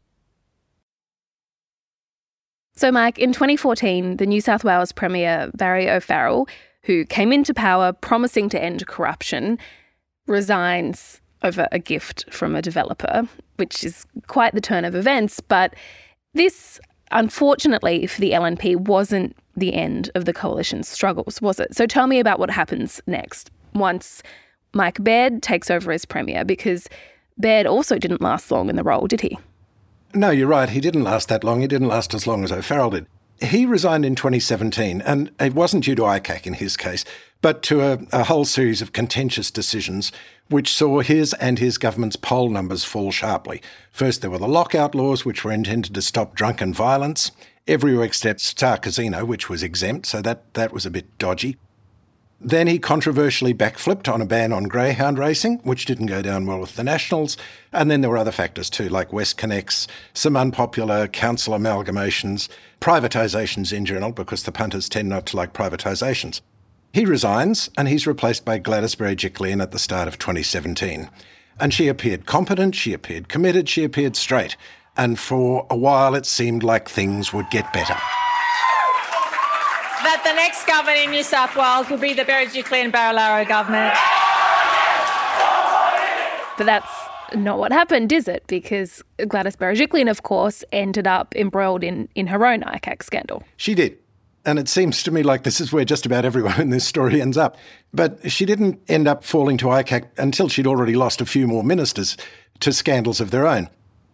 So, 2.75 2.91
Mike, 2.91 3.17
in 3.17 3.33
2014, 3.33 4.17
the 4.17 4.25
New 4.27 4.41
South 4.41 4.63
Wales 4.63 4.91
Premier 4.91 5.49
Barry 5.55 5.89
O'Farrell, 5.89 6.47
who 6.83 7.03
came 7.05 7.33
into 7.33 7.53
power 7.53 7.93
promising 7.93 8.47
to 8.49 8.61
end 8.61 8.85
corruption, 8.85 9.57
resigns 10.27 11.19
over 11.41 11.67
a 11.71 11.79
gift 11.79 12.25
from 12.31 12.55
a 12.55 12.61
developer, 12.61 13.27
which 13.55 13.83
is 13.83 14.05
quite 14.27 14.53
the 14.53 14.61
turn 14.61 14.85
of 14.85 14.93
events. 14.93 15.39
But 15.39 15.73
this, 16.33 16.79
unfortunately 17.11 18.05
for 18.05 18.21
the 18.21 18.31
LNP, 18.31 18.75
wasn't 18.87 19.35
the 19.55 19.73
end 19.73 20.11
of 20.13 20.25
the 20.25 20.33
coalition's 20.33 20.87
struggles, 20.87 21.41
was 21.41 21.59
it? 21.59 21.73
So 21.73 21.87
tell 21.87 22.07
me 22.07 22.19
about 22.19 22.39
what 22.39 22.51
happens 22.51 23.01
next 23.07 23.49
once 23.75 24.23
Mike 24.73 25.03
Baird 25.03 25.43
takes 25.43 25.69
over 25.69 25.91
as 25.91 26.05
Premier, 26.05 26.43
because 26.43 26.89
Baird 27.37 27.67
also 27.67 27.97
didn't 27.97 28.21
last 28.21 28.51
long 28.51 28.69
in 28.69 28.75
the 28.75 28.83
role, 28.83 29.07
did 29.07 29.21
he? 29.21 29.37
No, 30.13 30.29
you're 30.29 30.47
right. 30.47 30.69
He 30.69 30.79
didn't 30.79 31.03
last 31.03 31.27
that 31.27 31.43
long. 31.43 31.61
He 31.61 31.67
didn't 31.67 31.89
last 31.89 32.13
as 32.13 32.25
long 32.25 32.43
as 32.43 32.51
O'Farrell 32.51 32.91
did. 32.91 33.05
He 33.41 33.65
resigned 33.65 34.05
in 34.05 34.15
2017, 34.15 35.01
and 35.01 35.29
it 35.41 35.53
wasn't 35.53 35.83
due 35.83 35.95
to 35.95 36.03
ICAC 36.03 36.47
in 36.47 36.53
his 36.53 36.77
case, 36.77 37.03
but 37.41 37.61
to 37.63 37.81
a, 37.81 37.99
a, 38.13 38.23
whole 38.23 38.45
series 38.45 38.81
of 38.81 38.93
contentious 38.93 39.51
decisions 39.51 40.13
which 40.47 40.73
saw 40.73 41.01
his 41.01 41.33
and 41.33 41.59
his 41.59 41.77
government's 41.77 42.15
poll 42.15 42.49
numbers 42.49 42.85
fall 42.85 43.11
sharply. 43.11 43.61
First, 43.91 44.21
there 44.21 44.31
were 44.31 44.37
the 44.37 44.47
lockout 44.47 44.95
laws, 44.95 45.25
which 45.25 45.43
were 45.43 45.51
intended 45.51 45.93
to 45.95 46.01
stop 46.01 46.33
drunken 46.33 46.73
violence, 46.73 47.31
everywhere 47.67 48.05
except 48.05 48.39
Star 48.39 48.77
Casino, 48.77 49.25
which 49.25 49.49
was 49.49 49.63
exempt, 49.63 50.05
so 50.05 50.21
that, 50.21 50.53
that 50.53 50.71
was 50.71 50.85
a 50.85 50.91
bit 50.91 51.17
dodgy. 51.17 51.57
Then 52.41 52.67
he 52.67 52.79
controversially 52.79 53.53
backflipped 53.53 54.11
on 54.13 54.21
a 54.21 54.25
ban 54.25 54.51
on 54.51 54.65
greyhound 54.65 55.17
racing, 55.17 55.59
which 55.59 55.85
didn't 55.85 56.07
go 56.07 56.21
down 56.21 56.45
well 56.45 56.59
with 56.59 56.75
the 56.75 56.83
Nationals. 56.83 57.37
And 57.71 57.89
then 57.89 58.01
there 58.01 58.09
were 58.09 58.17
other 58.17 58.31
factors 58.31 58.69
too, 58.69 58.89
like 58.89 59.13
West 59.13 59.37
WestConnex, 59.37 59.87
some 60.13 60.35
unpopular 60.35 61.07
council 61.07 61.53
amalgamations, 61.53 62.49
privatisations 62.81 63.71
in 63.71 63.85
general, 63.85 64.11
because 64.11 64.43
the 64.43 64.51
punters 64.51 64.89
tend 64.89 65.07
not 65.07 65.25
to 65.27 65.37
like 65.37 65.53
privatisations. 65.53 66.41
He 66.93 67.05
resigns, 67.05 67.69
and 67.77 67.87
he's 67.87 68.07
replaced 68.07 68.45
by 68.45 68.57
Gladys 68.57 68.95
Berejiklian 68.95 69.61
at 69.61 69.71
the 69.71 69.79
start 69.79 70.07
of 70.07 70.19
2017. 70.19 71.09
And 71.59 71.73
she 71.73 71.87
appeared 71.87 72.25
competent, 72.25 72.75
she 72.75 72.93
appeared 72.93 73.29
committed, 73.29 73.69
she 73.69 73.83
appeared 73.83 74.15
straight. 74.15 74.57
And 74.97 75.17
for 75.17 75.65
a 75.69 75.75
while, 75.75 76.15
it 76.15 76.25
seemed 76.25 76.63
like 76.63 76.89
things 76.89 77.33
would 77.33 77.49
get 77.49 77.71
better 77.73 77.97
that 80.05 80.23
the 80.23 80.33
next 80.33 80.67
government 80.67 80.99
in 80.99 81.09
New 81.11 81.23
South 81.23 81.55
Wales 81.55 81.89
will 81.89 81.97
be 81.97 82.13
the 82.13 82.23
Berejiklian 82.23 82.91
Barilaro 82.91 83.47
government. 83.47 83.93
But 86.57 86.65
that's 86.65 86.91
not 87.33 87.57
what 87.57 87.71
happened, 87.71 88.11
is 88.11 88.27
it? 88.27 88.43
Because 88.47 89.03
Gladys 89.27 89.55
Berejiklian, 89.55 90.09
of 90.09 90.21
course, 90.21 90.63
ended 90.71 91.07
up 91.07 91.35
embroiled 91.35 91.83
in, 91.83 92.07
in 92.13 92.27
her 92.27 92.45
own 92.45 92.61
ICAC 92.61 93.03
scandal. 93.03 93.43
She 93.57 93.73
did. 93.73 93.97
And 94.45 94.59
it 94.59 94.69
seems 94.69 95.01
to 95.03 95.11
me 95.11 95.23
like 95.23 95.43
this 95.43 95.59
is 95.59 95.73
where 95.73 95.85
just 95.85 96.05
about 96.05 96.23
everyone 96.23 96.61
in 96.61 96.69
this 96.69 96.85
story 96.85 97.19
ends 97.19 97.35
up. 97.35 97.57
But 97.91 98.31
she 98.31 98.45
didn't 98.45 98.79
end 98.87 99.07
up 99.07 99.23
falling 99.23 99.57
to 99.57 99.65
ICAC 99.65 100.05
until 100.17 100.49
she'd 100.49 100.67
already 100.67 100.95
lost 100.95 101.19
a 101.19 101.25
few 101.25 101.47
more 101.47 101.63
ministers 101.63 102.15
to 102.59 102.71
scandals 102.71 103.19
of 103.19 103.31
their 103.31 103.47
own. 103.47 103.69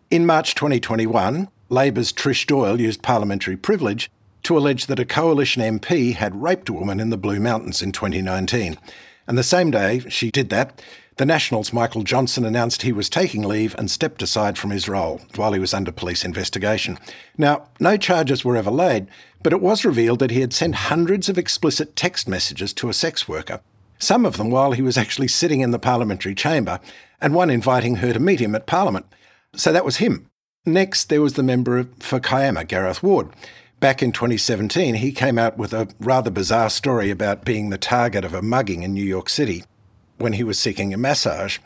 In 0.10 0.26
March 0.26 0.56
2021, 0.56 1.50
Labor's 1.70 2.14
Trish 2.14 2.48
Doyle 2.48 2.80
used 2.80 3.04
parliamentary 3.04 3.58
privilege 3.58 4.10
to 4.52 4.58
allege 4.58 4.88
that 4.88 5.00
a 5.00 5.06
coalition 5.06 5.62
MP 5.62 6.14
had 6.14 6.44
raped 6.44 6.68
a 6.68 6.74
woman 6.74 7.00
in 7.00 7.10
the 7.10 7.16
Blue 7.16 7.40
Mountains 7.40 7.82
in 7.82 7.94
2019. 7.94 8.78
And 9.26 9.38
the 9.38 9.44
same 9.44 9.72
day 9.72 10.00
she 10.10 10.30
did 10.30 10.50
that, 10.50 10.82
the 11.16 11.26
Nationals' 11.26 11.72
Michael 11.72 12.04
Johnson 12.04 12.44
announced 12.44 12.82
he 12.82 12.92
was 12.92 13.10
taking 13.10 13.44
leave 13.44 13.74
and 13.78 13.90
stepped 13.90 14.22
aside 14.22 14.58
from 14.58 14.72
his 14.72 14.90
role 14.90 15.22
while 15.38 15.54
he 15.54 15.60
was 15.60 15.74
under 15.74 15.94
police 15.94 16.26
investigation. 16.26 17.00
Now, 17.38 17.70
no 17.80 17.96
charges 17.96 18.44
were 18.44 18.58
ever 18.58 18.72
laid, 18.72 19.08
but 19.42 19.54
it 19.54 19.62
was 19.62 19.86
revealed 19.86 20.20
that 20.20 20.32
he 20.32 20.42
had 20.42 20.52
sent 20.52 20.76
hundreds 20.76 21.30
of 21.30 21.38
explicit 21.38 21.96
text 21.96 22.28
messages 22.28 22.74
to 22.74 22.90
a 22.90 22.94
sex 22.94 23.30
worker, 23.30 23.62
some 24.00 24.26
of 24.26 24.36
them 24.36 24.50
while 24.50 24.74
he 24.74 24.82
was 24.82 24.98
actually 24.98 25.30
sitting 25.30 25.62
in 25.62 25.72
the 25.72 25.80
parliamentary 25.80 26.36
chamber, 26.36 26.82
and 27.22 27.34
one 27.34 27.50
inviting 27.50 27.96
her 27.96 28.12
to 28.12 28.20
meet 28.20 28.42
him 28.42 28.54
at 28.54 28.68
Parliament. 28.68 29.06
So 29.56 29.72
that 29.72 29.86
was 29.86 29.98
him. 29.98 30.28
Next, 30.66 31.08
there 31.08 31.22
was 31.22 31.34
the 31.34 31.42
member 31.42 31.86
for 32.00 32.20
Kiama, 32.20 32.66
Gareth 32.66 33.02
Ward. 33.02 33.30
Back 33.82 34.04
in 34.04 34.12
2017, 34.12 34.94
he 34.94 35.12
came 35.12 35.40
out 35.40 35.58
with 35.58 35.74
a 35.74 35.90
rather 36.00 36.30
bizarre 36.30 36.70
story 36.70 37.10
about 37.10 37.44
being 37.44 37.72
the 37.72 37.80
target 37.80 38.24
of 38.24 38.36
a 38.36 38.42
mugging 38.44 38.84
in 38.84 38.94
New 38.94 39.04
York 39.04 39.28
City 39.28 39.64
when 40.20 40.34
he 40.34 40.44
was 40.44 40.60
seeking 40.60 40.94
a 40.94 40.98
massage. 40.98 41.58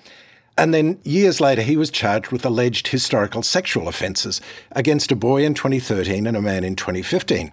And 0.57 0.73
then 0.73 0.97
years 1.03 1.41
later, 1.41 1.61
he 1.61 1.75
was 1.75 1.89
charged 1.89 2.31
with 2.31 2.45
alleged 2.45 2.87
historical 2.87 3.43
sexual 3.43 3.89
offences 3.89 4.39
against 4.71 5.11
a 5.11 5.15
boy 5.17 5.43
in 5.43 5.55
2013 5.55 6.25
and 6.25 6.37
a 6.37 6.41
man 6.41 6.63
in 6.63 6.77
2015. 6.77 7.51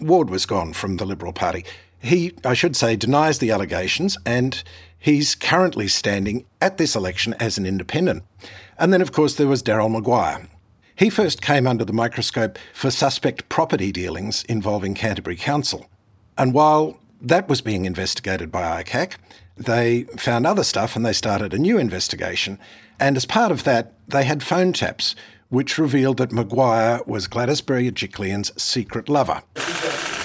Ward 0.00 0.28
was 0.28 0.44
gone 0.44 0.72
from 0.72 0.96
the 0.96 1.06
Liberal 1.06 1.32
Party. 1.32 1.64
He, 2.00 2.32
I 2.44 2.54
should 2.54 2.74
say, 2.74 2.96
denies 2.96 3.38
the 3.38 3.52
allegations 3.52 4.18
and 4.26 4.60
he's 4.98 5.36
currently 5.36 5.86
standing 5.86 6.46
at 6.60 6.78
this 6.78 6.96
election 6.96 7.36
as 7.38 7.58
an 7.58 7.64
independent. 7.64 8.24
And 8.76 8.92
then, 8.92 9.02
of 9.02 9.12
course, 9.12 9.36
there 9.36 9.46
was 9.46 9.62
Daryl 9.62 9.88
Maguire. 9.88 10.48
He 11.00 11.08
first 11.08 11.40
came 11.40 11.66
under 11.66 11.82
the 11.86 11.94
microscope 11.94 12.58
for 12.74 12.90
suspect 12.90 13.48
property 13.48 13.90
dealings 13.90 14.44
involving 14.50 14.92
Canterbury 14.92 15.34
Council. 15.34 15.86
And 16.36 16.52
while 16.52 17.00
that 17.22 17.48
was 17.48 17.62
being 17.62 17.86
investigated 17.86 18.52
by 18.52 18.82
ICAC, 18.82 19.14
they 19.56 20.02
found 20.18 20.46
other 20.46 20.62
stuff 20.62 20.96
and 20.96 21.06
they 21.06 21.14
started 21.14 21.54
a 21.54 21.58
new 21.58 21.78
investigation. 21.78 22.58
And 22.98 23.16
as 23.16 23.24
part 23.24 23.50
of 23.50 23.64
that, 23.64 23.94
they 24.08 24.24
had 24.24 24.42
phone 24.42 24.74
taps, 24.74 25.14
which 25.48 25.78
revealed 25.78 26.18
that 26.18 26.32
Maguire 26.32 27.00
was 27.06 27.28
Gladys 27.28 27.62
Berejiklian's 27.62 28.52
secret 28.62 29.08
lover. 29.08 29.40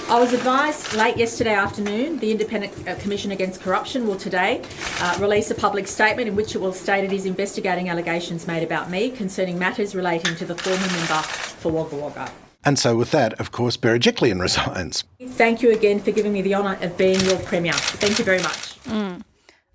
I 0.08 0.20
was 0.20 0.34
advised 0.34 0.94
late 0.94 1.18
yesterday 1.18 1.56
afternoon 1.56 2.20
the 2.20 2.30
Independent 2.30 2.88
uh, 2.88 2.94
Commission 3.00 3.32
Against 3.32 3.62
Corruption 3.62 4.06
will 4.06 4.16
today 4.16 4.62
uh, 5.00 5.18
release 5.20 5.50
a 5.50 5.56
public 5.56 5.88
statement 5.88 6.28
in 6.30 6.36
which 6.36 6.54
it 6.54 6.60
will 6.60 6.74
state 6.74 7.04
it 7.04 7.12
is 7.12 7.26
investigating 7.26 7.90
allegations 7.90 8.46
made 8.46 8.62
about 8.62 8.92
me 8.92 9.10
concerning 9.10 9.58
matters 9.58 9.96
relating 9.96 10.36
to 10.36 10.46
the 10.46 10.56
former 10.56 10.86
member 10.94 11.24
for 11.24 11.72
Wagga 11.72 11.96
Wagga. 11.96 12.32
And 12.64 12.78
so, 12.78 12.96
with 12.96 13.10
that, 13.12 13.34
of 13.40 13.52
course, 13.52 13.78
Berejiklian 13.78 14.40
resigns. 14.48 15.04
Thank 15.20 15.64
you 15.64 15.72
again 15.72 16.00
for 16.00 16.12
giving 16.12 16.34
me 16.34 16.44
the 16.44 16.54
honour 16.54 16.78
of 16.82 16.96
being 16.98 17.20
your 17.22 17.40
Premier. 17.40 17.74
Thank 17.74 18.20
you 18.20 18.26
very 18.26 18.42
much. 18.44 18.80
Mm. 18.84 19.24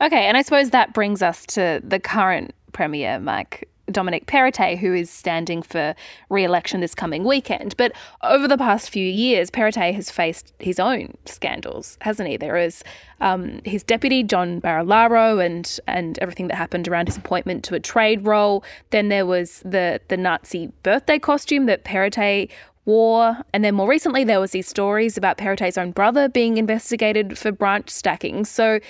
Okay, 0.01 0.27
and 0.27 0.37
I 0.37 0.43
suppose 0.43 0.71
that 0.71 0.95
brings 0.95 1.23
us 1.23 1.45
to 1.47 1.81
the 1.83 1.99
current 1.99 2.55
Premier, 2.73 3.19
Mike. 3.19 3.69
Dominic 3.93 4.27
Perrottet, 4.27 4.79
who 4.79 4.95
is 4.95 5.11
standing 5.11 5.63
for 5.63 5.95
re 6.29 6.45
election 6.45 6.81
this 6.81 6.95
coming 6.95 7.25
weekend. 7.25 7.77
But 7.77 7.93
over 8.23 8.49
the 8.49 8.59
past 8.59 8.91
few 8.91 9.07
years, 9.07 9.51
Perrottet 9.51 9.95
has 9.95 10.11
faced 10.11 10.53
his 10.59 10.79
own 10.79 11.17
scandals, 11.27 11.99
hasn't 12.01 12.29
he? 12.29 12.37
There 12.37 12.57
is 12.57 12.83
um, 13.21 13.61
his 13.65 13.83
deputy, 13.83 14.23
John 14.23 14.61
Barilaro, 14.61 15.45
and, 15.45 15.79
and 15.87 16.19
everything 16.21 16.49
that 16.49 16.57
happened 16.57 16.89
around 16.89 17.09
his 17.09 17.17
appointment 17.17 17.65
to 17.65 17.75
a 17.75 17.81
trade 17.81 18.25
role. 18.25 18.65
Then 18.91 19.09
there 19.09 19.27
was 19.27 19.61
the, 19.65 20.01
the 20.09 20.17
Nazi 20.17 20.73
birthday 20.83 21.19
costume 21.19 21.67
that 21.67 21.85
Perrottet 21.85 22.51
wore. 22.85 23.37
And 23.53 23.65
then 23.65 23.75
more 23.75 23.89
recently, 23.89 24.25
there 24.25 24.41
was 24.41 24.53
these 24.53 24.69
stories 24.69 25.17
about 25.17 25.39
Perrottet's 25.39 25.79
own 25.79 25.93
brother 25.93 26.29
being 26.29 26.57
investigated 26.57 27.39
for 27.39 27.53
branch 27.53 27.91
stacking. 27.91 28.45
So 28.45 28.81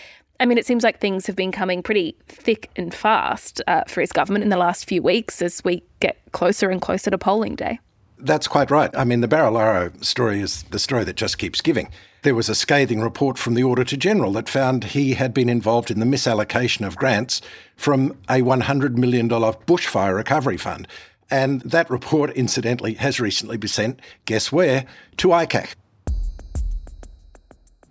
I 0.40 0.46
mean, 0.46 0.56
it 0.56 0.64
seems 0.64 0.82
like 0.82 1.00
things 1.00 1.26
have 1.26 1.36
been 1.36 1.52
coming 1.52 1.82
pretty 1.82 2.16
thick 2.26 2.70
and 2.74 2.94
fast 2.94 3.60
uh, 3.66 3.84
for 3.86 4.00
his 4.00 4.10
government 4.10 4.42
in 4.42 4.48
the 4.48 4.56
last 4.56 4.88
few 4.88 5.02
weeks 5.02 5.42
as 5.42 5.62
we 5.62 5.82
get 6.00 6.16
closer 6.32 6.70
and 6.70 6.80
closer 6.80 7.10
to 7.10 7.18
polling 7.18 7.56
day. 7.56 7.78
That's 8.18 8.48
quite 8.48 8.70
right. 8.70 8.90
I 8.96 9.04
mean, 9.04 9.20
the 9.20 9.28
Barilaro 9.28 10.02
story 10.02 10.40
is 10.40 10.62
the 10.64 10.78
story 10.78 11.04
that 11.04 11.16
just 11.16 11.36
keeps 11.38 11.60
giving. 11.60 11.90
There 12.22 12.34
was 12.34 12.48
a 12.48 12.54
scathing 12.54 13.00
report 13.00 13.38
from 13.38 13.54
the 13.54 13.64
Auditor 13.64 13.96
General 13.96 14.32
that 14.32 14.48
found 14.48 14.84
he 14.84 15.14
had 15.14 15.32
been 15.32 15.48
involved 15.48 15.90
in 15.90 16.00
the 16.00 16.06
misallocation 16.06 16.86
of 16.86 16.96
grants 16.96 17.42
from 17.76 18.16
a 18.28 18.40
$100 18.40 18.96
million 18.96 19.28
bushfire 19.28 20.16
recovery 20.16 20.56
fund. 20.56 20.88
And 21.30 21.60
that 21.62 21.88
report, 21.90 22.30
incidentally, 22.32 22.94
has 22.94 23.20
recently 23.20 23.56
been 23.56 23.68
sent, 23.68 24.00
guess 24.24 24.50
where, 24.50 24.86
to 25.18 25.28
ICAC. 25.28 25.74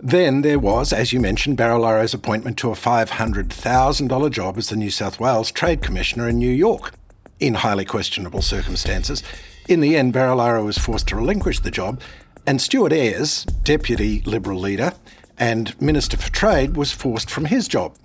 Then 0.02 0.44
there 0.44 0.60
was, 0.60 0.94
as 0.94 1.12
you 1.12 1.20
mentioned, 1.20 1.58
Barilaro's 1.58 2.14
appointment 2.14 2.58
to 2.60 2.72
a 2.72 2.76
$500,000 2.76 4.32
job 4.32 4.58
as 4.58 4.70
the 4.70 4.78
New 4.78 4.92
South 4.92 5.20
Wales 5.20 5.52
Trade 5.52 5.82
Commissioner 5.82 6.30
in 6.30 6.38
New 6.38 6.52
York, 6.52 6.94
in 7.42 7.56
highly 7.56 7.84
questionable 7.84 8.42
circumstances. 8.42 9.24
In 9.68 9.82
the 9.82 9.98
end, 9.98 10.14
Barilaro 10.14 10.64
was 10.64 10.78
forced 10.78 11.10
to 11.10 11.18
relinquish 11.18 11.60
the 11.60 11.70
job, 11.70 12.00
and 12.48 12.62
Stuart 12.62 12.94
Ayres, 12.94 13.44
Deputy 13.64 14.22
Liberal 14.22 14.60
leader 14.60 14.94
and 15.38 15.80
Minister 15.82 16.16
for 16.16 16.32
Trade, 16.32 16.78
was 16.78 16.94
forced 16.94 17.30
from 17.30 17.46
his 17.46 17.68
job. 17.68 17.96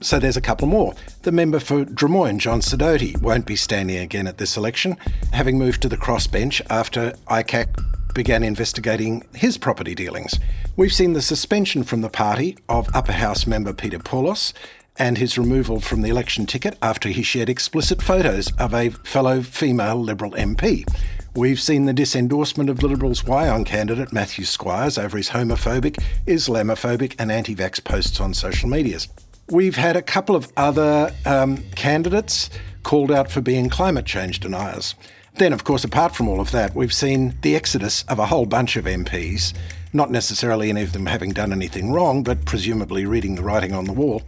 So 0.00 0.18
there's 0.18 0.36
a 0.36 0.42
couple 0.42 0.68
more. 0.68 0.94
The 1.22 1.32
member 1.32 1.60
for 1.60 1.84
Drummoyne, 1.84 2.38
John 2.38 2.60
Sidoti, 2.60 3.20
won't 3.20 3.46
be 3.46 3.56
standing 3.56 3.98
again 3.98 4.26
at 4.26 4.38
this 4.38 4.56
election, 4.56 4.96
having 5.32 5.58
moved 5.58 5.82
to 5.82 5.88
the 5.88 5.96
crossbench 5.96 6.60
after 6.68 7.12
ICAC 7.28 7.68
began 8.14 8.42
investigating 8.42 9.26
his 9.34 9.58
property 9.58 9.94
dealings. 9.94 10.38
We've 10.76 10.92
seen 10.92 11.12
the 11.12 11.22
suspension 11.22 11.82
from 11.82 12.00
the 12.00 12.08
party 12.08 12.56
of 12.68 12.88
Upper 12.94 13.12
House 13.12 13.46
member 13.46 13.72
Peter 13.72 13.98
Poulos 13.98 14.52
and 14.98 15.18
his 15.18 15.38
removal 15.38 15.80
from 15.80 16.02
the 16.02 16.10
election 16.10 16.46
ticket 16.46 16.76
after 16.82 17.08
he 17.08 17.22
shared 17.22 17.48
explicit 17.48 18.02
photos 18.02 18.52
of 18.58 18.74
a 18.74 18.90
fellow 18.90 19.42
female 19.42 19.96
Liberal 19.96 20.32
MP. 20.32 20.86
We've 21.34 21.60
seen 21.60 21.86
the 21.86 21.94
disendorsement 21.94 22.68
of 22.68 22.82
Liberals' 22.82 23.22
Wyong 23.22 23.64
candidate 23.64 24.12
Matthew 24.12 24.44
Squires 24.44 24.98
over 24.98 25.16
his 25.16 25.30
homophobic, 25.30 25.98
Islamophobic, 26.26 27.14
and 27.18 27.32
anti 27.32 27.54
vax 27.54 27.82
posts 27.82 28.20
on 28.20 28.34
social 28.34 28.68
medias. 28.68 29.08
We've 29.50 29.76
had 29.76 29.96
a 29.96 30.02
couple 30.02 30.36
of 30.36 30.52
other 30.56 31.14
um, 31.24 31.64
candidates 31.74 32.50
called 32.82 33.10
out 33.10 33.30
for 33.30 33.40
being 33.40 33.70
climate 33.70 34.04
change 34.04 34.40
deniers. 34.40 34.94
Then, 35.36 35.52
of 35.52 35.64
course, 35.64 35.82
apart 35.82 36.14
from 36.14 36.28
all 36.28 36.40
of 36.40 36.50
that, 36.50 36.74
we've 36.74 36.92
seen 36.92 37.34
the 37.40 37.56
exodus 37.56 38.04
of 38.08 38.18
a 38.18 38.26
whole 38.26 38.46
bunch 38.46 38.76
of 38.76 38.84
MPs, 38.84 39.54
not 39.92 40.10
necessarily 40.10 40.68
any 40.68 40.82
of 40.82 40.92
them 40.92 41.06
having 41.06 41.30
done 41.30 41.52
anything 41.52 41.90
wrong, 41.90 42.22
but 42.22 42.44
presumably 42.44 43.06
reading 43.06 43.34
the 43.34 43.42
writing 43.42 43.72
on 43.72 43.86
the 43.86 43.92
wall, 43.92 44.22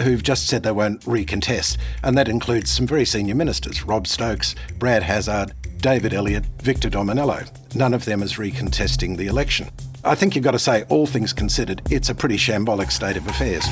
who've 0.00 0.22
just 0.22 0.46
said 0.46 0.62
they 0.62 0.72
won't 0.72 1.02
recontest. 1.02 1.76
And 2.02 2.16
that 2.16 2.28
includes 2.28 2.70
some 2.70 2.86
very 2.86 3.04
senior 3.04 3.34
ministers 3.34 3.84
Rob 3.84 4.06
Stokes, 4.06 4.54
Brad 4.78 5.02
Hazzard, 5.02 5.52
David 5.78 6.14
Elliott, 6.14 6.46
Victor 6.62 6.88
Dominello. 6.88 7.48
none 7.74 7.92
of 7.92 8.06
them 8.06 8.22
is 8.22 8.34
recontesting 8.34 9.16
the 9.16 9.26
election. 9.26 9.68
I 10.04 10.14
think 10.14 10.34
you've 10.34 10.44
got 10.44 10.52
to 10.52 10.58
say, 10.58 10.84
all 10.88 11.06
things 11.06 11.32
considered, 11.32 11.82
it's 11.90 12.08
a 12.08 12.14
pretty 12.14 12.36
shambolic 12.36 12.90
state 12.90 13.16
of 13.16 13.26
affairs. 13.28 13.66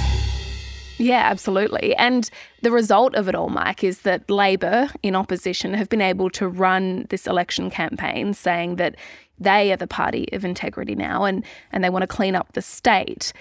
Yeah, 0.99 1.29
absolutely. 1.29 1.95
And 1.97 2.31
the 2.63 2.71
result 2.71 3.15
of 3.15 3.29
it 3.29 3.35
all, 3.35 3.49
Mike, 3.49 3.83
is 3.83 4.03
that 4.03 4.31
Labor 4.31 4.89
in 5.03 5.17
opposition 5.17 5.75
have 5.75 5.89
been 5.89 6.01
able 6.01 6.31
to 6.31 6.49
run 6.49 7.07
this 7.11 7.27
election 7.27 7.71
campaign 7.71 8.33
saying 8.33 8.77
that 8.77 8.95
they 9.39 9.73
are 9.73 9.77
the 9.77 9.87
party 9.87 10.29
of 10.33 10.45
integrity 10.45 10.95
now 10.95 11.25
and, 11.25 11.45
and 11.73 11.83
they 11.83 11.91
want 11.91 12.03
to 12.03 12.07
clean 12.07 12.37
up 12.37 12.53
the 12.53 12.63
state, 12.63 13.33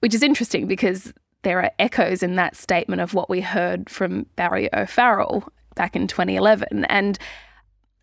which 0.00 0.14
is 0.14 0.22
interesting 0.22 0.66
because 0.66 1.12
there 1.42 1.62
are 1.62 1.70
echoes 1.78 2.22
in 2.22 2.34
that 2.34 2.56
statement 2.56 3.00
of 3.00 3.14
what 3.14 3.30
we 3.30 3.40
heard 3.40 3.88
from 3.88 4.26
Barry 4.34 4.68
O'Farrell 4.74 5.48
back 5.76 5.94
in 5.94 6.08
2011. 6.08 6.84
And 6.86 7.18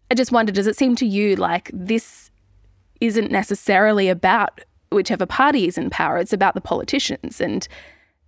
I 0.09 0.15
just 0.15 0.31
wonder 0.31 0.51
does 0.53 0.67
it 0.67 0.77
seem 0.77 0.95
to 0.97 1.05
you 1.05 1.35
like 1.35 1.69
this 1.73 2.31
isn't 3.01 3.31
necessarily 3.31 4.07
about 4.07 4.61
whichever 4.91 5.25
party 5.25 5.67
is 5.67 5.77
in 5.77 5.89
power, 5.89 6.17
it's 6.17 6.31
about 6.31 6.53
the 6.53 6.61
politicians? 6.61 7.41
And 7.41 7.67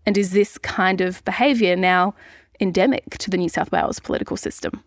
and 0.05 0.17
is 0.17 0.31
this 0.31 0.57
kind 0.59 1.01
of 1.01 1.23
behaviour 1.25 1.75
now 1.75 2.13
endemic 2.59 3.17
to 3.17 3.29
the 3.29 3.37
New 3.37 3.49
South 3.49 3.71
Wales 3.71 3.99
political 3.99 4.37
system? 4.37 4.83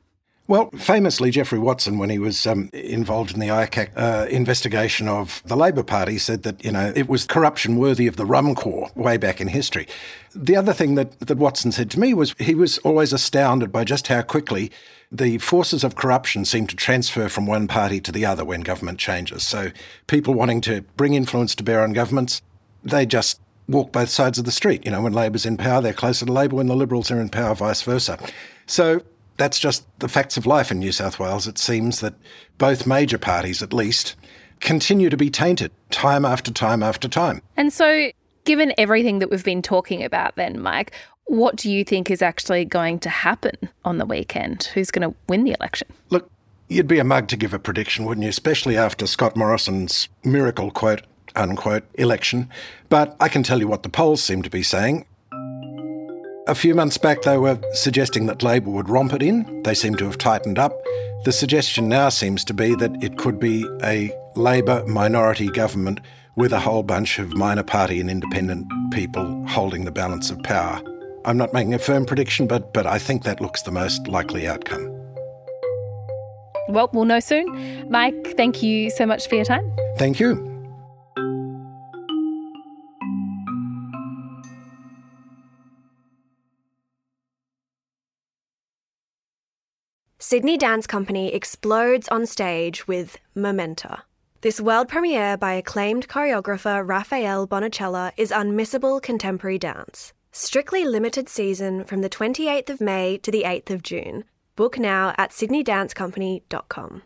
Well, 0.48 0.70
famously, 0.70 1.30
Geoffrey 1.30 1.58
Watson, 1.58 1.98
when 1.98 2.08
he 2.08 2.18
was 2.18 2.46
um, 2.46 2.70
involved 2.72 3.34
in 3.34 3.38
the 3.38 3.48
ICAC 3.48 3.90
uh, 3.96 4.26
investigation 4.30 5.06
of 5.06 5.42
the 5.44 5.56
Labor 5.56 5.82
Party, 5.82 6.16
said 6.16 6.42
that, 6.44 6.64
you 6.64 6.72
know, 6.72 6.90
it 6.96 7.06
was 7.06 7.26
corruption 7.26 7.76
worthy 7.76 8.06
of 8.06 8.16
the 8.16 8.24
Rum 8.24 8.54
Corps 8.54 8.90
way 8.94 9.18
back 9.18 9.42
in 9.42 9.48
history. 9.48 9.86
The 10.34 10.56
other 10.56 10.72
thing 10.72 10.94
that, 10.94 11.20
that 11.20 11.36
Watson 11.36 11.70
said 11.70 11.90
to 11.90 12.00
me 12.00 12.14
was 12.14 12.34
he 12.38 12.54
was 12.54 12.78
always 12.78 13.12
astounded 13.12 13.70
by 13.70 13.84
just 13.84 14.08
how 14.08 14.22
quickly 14.22 14.72
the 15.12 15.36
forces 15.36 15.84
of 15.84 15.96
corruption 15.96 16.46
seem 16.46 16.66
to 16.68 16.76
transfer 16.76 17.28
from 17.28 17.46
one 17.46 17.68
party 17.68 18.00
to 18.00 18.10
the 18.10 18.24
other 18.24 18.42
when 18.42 18.62
government 18.62 18.98
changes. 18.98 19.42
So 19.42 19.70
people 20.06 20.32
wanting 20.32 20.62
to 20.62 20.80
bring 20.96 21.12
influence 21.12 21.54
to 21.56 21.62
bear 21.62 21.82
on 21.82 21.92
governments, 21.92 22.40
they 22.82 23.04
just 23.04 23.38
walk 23.68 23.92
both 23.92 24.08
sides 24.08 24.38
of 24.38 24.44
the 24.44 24.52
street. 24.52 24.84
You 24.84 24.90
know, 24.90 25.02
when 25.02 25.12
Labor's 25.12 25.46
in 25.46 25.56
power, 25.56 25.80
they're 25.80 25.92
closer 25.92 26.26
to 26.26 26.32
Labor. 26.32 26.56
When 26.56 26.66
the 26.66 26.76
Liberals 26.76 27.10
are 27.10 27.20
in 27.20 27.28
power, 27.28 27.54
vice 27.54 27.82
versa. 27.82 28.18
So 28.66 29.02
that's 29.36 29.58
just 29.58 29.86
the 30.00 30.08
facts 30.08 30.36
of 30.36 30.46
life 30.46 30.70
in 30.70 30.78
New 30.78 30.92
South 30.92 31.18
Wales. 31.18 31.46
It 31.46 31.58
seems 31.58 32.00
that 32.00 32.14
both 32.58 32.86
major 32.86 33.18
parties, 33.18 33.62
at 33.62 33.72
least, 33.72 34.16
continue 34.60 35.10
to 35.10 35.16
be 35.16 35.30
tainted 35.30 35.70
time 35.90 36.24
after 36.24 36.50
time 36.50 36.82
after 36.82 37.08
time. 37.08 37.40
And 37.56 37.72
so, 37.72 38.10
given 38.44 38.72
everything 38.76 39.20
that 39.20 39.30
we've 39.30 39.44
been 39.44 39.62
talking 39.62 40.02
about, 40.02 40.34
then, 40.36 40.60
Mike, 40.60 40.92
what 41.26 41.56
do 41.56 41.70
you 41.70 41.84
think 41.84 42.10
is 42.10 42.22
actually 42.22 42.64
going 42.64 42.98
to 43.00 43.10
happen 43.10 43.54
on 43.84 43.98
the 43.98 44.06
weekend? 44.06 44.64
Who's 44.74 44.90
going 44.90 45.08
to 45.08 45.16
win 45.28 45.44
the 45.44 45.54
election? 45.58 45.88
Look, 46.10 46.30
you'd 46.68 46.88
be 46.88 46.98
a 46.98 47.04
mug 47.04 47.28
to 47.28 47.36
give 47.36 47.54
a 47.54 47.58
prediction, 47.58 48.04
wouldn't 48.04 48.24
you? 48.24 48.30
Especially 48.30 48.76
after 48.76 49.06
Scott 49.06 49.36
Morrison's 49.36 50.08
miracle 50.24 50.70
quote 50.70 51.02
unquote 51.36 51.84
election. 51.94 52.48
But 52.88 53.16
I 53.20 53.28
can 53.28 53.42
tell 53.42 53.60
you 53.60 53.68
what 53.68 53.82
the 53.82 53.88
polls 53.88 54.22
seem 54.22 54.42
to 54.42 54.50
be 54.50 54.62
saying. 54.62 55.06
A 56.48 56.54
few 56.54 56.74
months 56.74 56.96
back, 56.96 57.22
they 57.22 57.36
were 57.36 57.60
suggesting 57.74 58.24
that 58.26 58.42
Labor 58.42 58.70
would 58.70 58.88
romp 58.88 59.12
it 59.12 59.22
in. 59.22 59.62
They 59.64 59.74
seem 59.74 59.96
to 59.96 60.06
have 60.06 60.16
tightened 60.16 60.58
up. 60.58 60.72
The 61.24 61.32
suggestion 61.32 61.88
now 61.88 62.08
seems 62.08 62.42
to 62.44 62.54
be 62.54 62.74
that 62.76 63.02
it 63.02 63.18
could 63.18 63.38
be 63.38 63.68
a 63.82 64.10
Labor 64.34 64.82
minority 64.86 65.48
government 65.48 66.00
with 66.36 66.52
a 66.52 66.60
whole 66.60 66.82
bunch 66.82 67.18
of 67.18 67.34
minor 67.34 67.64
party 67.64 68.00
and 68.00 68.08
independent 68.08 68.66
people 68.92 69.44
holding 69.46 69.84
the 69.84 69.90
balance 69.90 70.30
of 70.30 70.42
power. 70.42 70.80
I'm 71.24 71.36
not 71.36 71.52
making 71.52 71.74
a 71.74 71.78
firm 71.78 72.06
prediction, 72.06 72.46
but, 72.46 72.72
but 72.72 72.86
I 72.86 72.98
think 72.98 73.24
that 73.24 73.40
looks 73.42 73.62
the 73.62 73.72
most 73.72 74.08
likely 74.08 74.46
outcome. 74.46 74.94
Well, 76.68 76.88
we'll 76.92 77.04
know 77.04 77.20
soon. 77.20 77.90
Mike, 77.90 78.34
thank 78.36 78.62
you 78.62 78.88
so 78.88 79.04
much 79.04 79.28
for 79.28 79.34
your 79.34 79.44
time. 79.44 79.70
Thank 79.96 80.20
you. 80.20 80.57
Sydney 90.30 90.58
Dance 90.58 90.86
Company 90.86 91.32
explodes 91.32 92.06
on 92.08 92.26
stage 92.26 92.86
with 92.86 93.16
Momenta. 93.34 94.02
This 94.42 94.60
world 94.60 94.86
premiere 94.86 95.38
by 95.38 95.54
acclaimed 95.54 96.06
choreographer 96.06 96.86
Rafael 96.86 97.48
Bonachela 97.48 98.12
is 98.18 98.30
unmissable 98.30 99.00
contemporary 99.00 99.58
dance. 99.58 100.12
Strictly 100.30 100.84
limited 100.84 101.30
season 101.30 101.82
from 101.82 102.02
the 102.02 102.10
28th 102.10 102.68
of 102.68 102.78
May 102.78 103.16
to 103.16 103.30
the 103.30 103.44
8th 103.44 103.70
of 103.70 103.82
June. 103.82 104.24
Book 104.54 104.78
now 104.78 105.14
at 105.16 105.30
sydneydancecompany.com. 105.30 107.02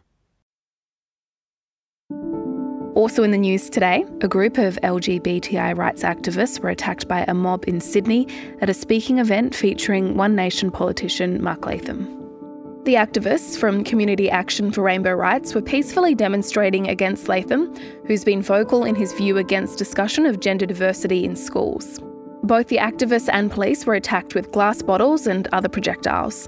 Also 2.96 3.22
in 3.22 3.30
the 3.30 3.38
news 3.38 3.70
today, 3.70 4.04
a 4.20 4.26
group 4.26 4.58
of 4.58 4.80
LGBTI 4.82 5.78
rights 5.78 6.02
activists 6.02 6.58
were 6.58 6.70
attacked 6.70 7.06
by 7.06 7.24
a 7.28 7.34
mob 7.34 7.66
in 7.68 7.80
Sydney 7.80 8.26
at 8.60 8.68
a 8.68 8.74
speaking 8.74 9.20
event 9.20 9.54
featuring 9.54 10.16
One 10.16 10.34
Nation 10.34 10.72
politician 10.72 11.40
Mark 11.40 11.64
Latham. 11.66 12.21
The 12.84 12.94
activists 12.94 13.56
from 13.56 13.84
Community 13.84 14.28
Action 14.28 14.72
for 14.72 14.82
Rainbow 14.82 15.12
Rights 15.12 15.54
were 15.54 15.62
peacefully 15.62 16.16
demonstrating 16.16 16.88
against 16.88 17.28
Latham, 17.28 17.72
who's 18.08 18.24
been 18.24 18.42
vocal 18.42 18.82
in 18.82 18.96
his 18.96 19.12
view 19.12 19.38
against 19.38 19.78
discussion 19.78 20.26
of 20.26 20.40
gender 20.40 20.66
diversity 20.66 21.24
in 21.24 21.36
schools. 21.36 22.00
Both 22.42 22.66
the 22.66 22.78
activists 22.78 23.28
and 23.32 23.52
police 23.52 23.86
were 23.86 23.94
attacked 23.94 24.34
with 24.34 24.50
glass 24.50 24.82
bottles 24.82 25.28
and 25.28 25.46
other 25.52 25.68
projectiles. 25.68 26.46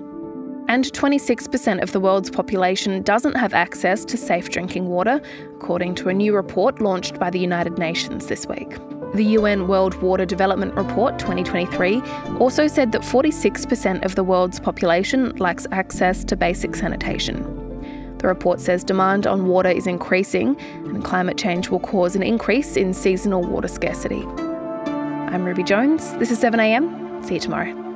And 0.66 0.86
26% 0.86 1.80
of 1.80 1.92
the 1.92 2.00
world's 2.00 2.30
population 2.30 3.02
doesn't 3.02 3.36
have 3.36 3.54
access 3.54 4.04
to 4.06 4.16
safe 4.16 4.48
drinking 4.48 4.88
water, 4.88 5.20
according 5.54 5.94
to 5.96 6.08
a 6.08 6.14
new 6.14 6.34
report 6.34 6.80
launched 6.80 7.20
by 7.20 7.30
the 7.30 7.38
United 7.38 7.78
Nations 7.78 8.26
this 8.26 8.44
week. 8.48 8.76
The 9.14 9.24
UN 9.38 9.68
World 9.68 9.94
Water 10.02 10.24
Development 10.24 10.74
Report 10.74 11.20
2023 11.20 12.00
also 12.40 12.66
said 12.66 12.90
that 12.90 13.02
46% 13.02 14.04
of 14.04 14.16
the 14.16 14.24
world's 14.24 14.58
population 14.58 15.36
lacks 15.36 15.68
access 15.70 16.24
to 16.24 16.34
basic 16.34 16.74
sanitation. 16.74 18.16
The 18.18 18.26
report 18.26 18.58
says 18.60 18.82
demand 18.82 19.28
on 19.28 19.46
water 19.46 19.68
is 19.70 19.86
increasing 19.86 20.58
and 20.58 21.04
climate 21.04 21.38
change 21.38 21.68
will 21.68 21.78
cause 21.78 22.16
an 22.16 22.24
increase 22.24 22.76
in 22.76 22.92
seasonal 22.92 23.42
water 23.42 23.68
scarcity. 23.68 24.24
I'm 24.24 25.44
Ruby 25.44 25.62
Jones. 25.62 26.14
This 26.16 26.32
is 26.32 26.42
7am. 26.42 27.24
See 27.24 27.34
you 27.34 27.40
tomorrow. 27.40 27.93